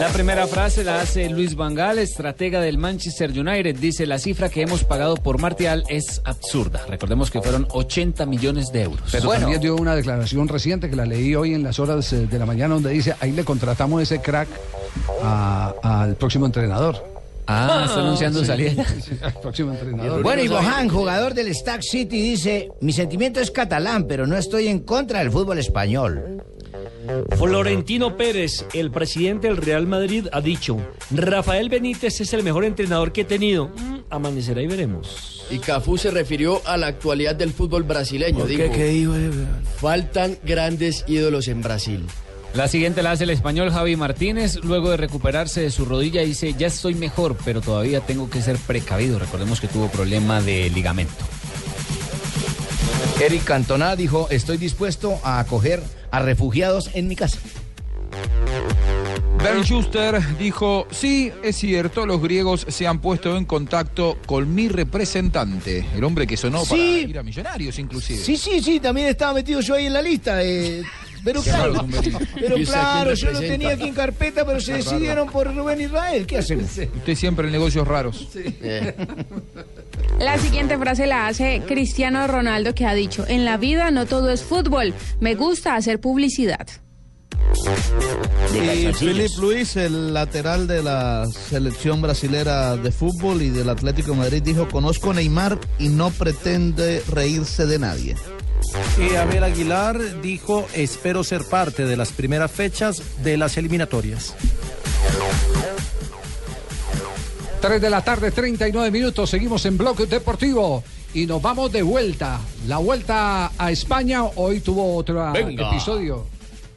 [0.00, 3.76] La primera frase la hace Luis Vangal, estratega del Manchester United.
[3.76, 6.80] Dice, la cifra que hemos pagado por Martial es absurda.
[6.88, 9.02] Recordemos que fueron 80 millones de euros.
[9.12, 12.38] Pero también dio una declaración reciente que la leí hoy en las horas eh, de
[12.38, 14.48] la mañana donde dice, ahí le contratamos ese crack
[15.82, 17.10] al próximo entrenador.
[17.46, 18.84] Ah, está anunciando Sí, salida.
[19.04, 20.22] sí, próximo entrenador.
[20.22, 24.68] Bueno, y Bohan, jugador del Stack City, dice, mi sentimiento es catalán, pero no estoy
[24.68, 26.42] en contra del fútbol español.
[27.36, 30.76] Florentino Pérez, el presidente del Real Madrid, ha dicho,
[31.10, 33.68] Rafael Benítez es el mejor entrenador que he tenido.
[33.68, 35.46] Mm, amanecerá y veremos.
[35.50, 38.46] Y Cafú se refirió a la actualidad del fútbol brasileño.
[39.76, 42.06] Faltan grandes ídolos en Brasil.
[42.54, 44.56] La siguiente la hace el español Javi Martínez.
[44.64, 48.56] Luego de recuperarse de su rodilla, dice: Ya estoy mejor, pero todavía tengo que ser
[48.56, 49.20] precavido.
[49.20, 51.24] Recordemos que tuvo problema de ligamento.
[53.20, 57.38] Eric Cantona dijo, estoy dispuesto a acoger a refugiados en mi casa.
[59.42, 64.68] Ben Schuster dijo, sí, es cierto, los griegos se han puesto en contacto con mi
[64.68, 66.70] representante, el hombre que sonó Sí.
[66.70, 68.18] para ir a Millonarios inclusive.
[68.22, 70.42] Sí, sí, sí, también estaba metido yo ahí en la lista.
[70.44, 70.82] eh,
[71.24, 71.86] pero Qué claro,
[72.34, 75.28] pero ¿Y usted a quién claro, yo lo tenía aquí en carpeta, pero se decidieron
[75.30, 76.26] por Rubén Israel.
[76.26, 76.66] ¿Qué hacemos?
[76.66, 78.28] Usted siempre en negocios raros.
[80.20, 84.28] La siguiente frase la hace Cristiano Ronaldo que ha dicho, en la vida no todo
[84.28, 86.66] es fútbol, me gusta hacer publicidad.
[88.54, 94.18] Y Felipe Luis, el lateral de la selección brasilera de fútbol y del Atlético de
[94.18, 98.14] Madrid, dijo, conozco a Neymar y no pretende reírse de nadie.
[98.98, 104.34] Y Abel Aguilar dijo, espero ser parte de las primeras fechas de las eliminatorias.
[107.60, 109.28] 3 de la tarde, 39 minutos.
[109.28, 110.82] Seguimos en Bloque Deportivo
[111.12, 112.40] y nos vamos de vuelta.
[112.66, 114.24] La vuelta a España.
[114.24, 115.68] Hoy tuvo otro Venga.
[115.68, 116.24] episodio.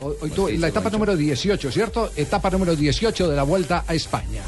[0.00, 2.10] Hoy, hoy tuvo la etapa número 18, ¿cierto?
[2.14, 4.42] Etapa número 18 de la vuelta a España.